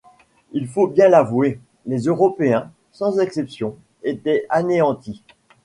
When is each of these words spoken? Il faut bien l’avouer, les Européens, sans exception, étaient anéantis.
Il 0.51 0.67
faut 0.67 0.87
bien 0.87 1.09
l’avouer, 1.09 1.59
les 1.85 1.99
Européens, 2.05 2.71
sans 2.91 3.19
exception, 3.19 3.75
étaient 4.01 4.47
anéantis. 4.49 5.21